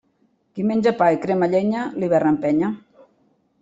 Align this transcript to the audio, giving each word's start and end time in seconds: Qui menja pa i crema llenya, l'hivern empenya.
Qui 0.55 0.65
menja 0.69 0.93
pa 1.03 1.11
i 1.17 1.21
crema 1.27 1.51
llenya, 1.53 1.87
l'hivern 2.01 2.35
empenya. 2.35 2.77